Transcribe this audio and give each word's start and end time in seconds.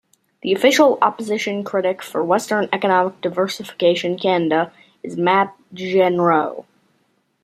The 0.41 0.51
Official 0.51 0.97
Opposition 1.03 1.63
Critic 1.63 2.01
for 2.01 2.23
Western 2.23 2.67
Economic 2.73 3.21
Diversification 3.21 4.17
Canada 4.17 4.73
is 5.03 5.15
Matt 5.15 5.55
Jeneroux. 5.75 6.65